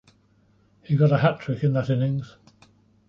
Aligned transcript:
He 0.81 0.95
got 0.95 1.11
a 1.11 1.19
hatrick 1.19 1.63
in 1.63 1.73
that 1.73 1.91
innings. 1.91 2.35